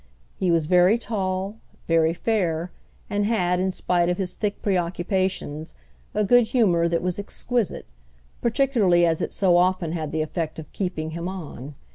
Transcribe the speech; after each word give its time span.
He 0.35 0.49
was 0.49 0.65
very 0.65 0.97
tall, 0.97 1.57
very 1.87 2.11
fair, 2.11 2.71
and 3.07 3.23
had, 3.27 3.59
in 3.59 3.71
spite 3.71 4.09
of 4.09 4.17
his 4.17 4.33
thick 4.33 4.59
preoccupations, 4.63 5.75
a 6.15 6.23
good 6.23 6.45
humour 6.45 6.87
that 6.87 7.03
was 7.03 7.19
exquisite, 7.19 7.85
particularly 8.41 9.05
as 9.05 9.21
it 9.21 9.31
so 9.31 9.57
often 9.57 9.91
had 9.91 10.11
the 10.11 10.23
effect 10.23 10.57
of 10.57 10.71
keeping 10.73 11.11
him 11.11 11.27
on. 11.29 11.75